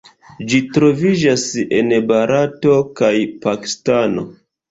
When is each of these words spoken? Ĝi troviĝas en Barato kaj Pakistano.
Ĝi 0.51 0.59
troviĝas 0.77 1.43
en 1.79 1.93
Barato 2.13 2.79
kaj 3.01 3.13
Pakistano. 3.47 4.27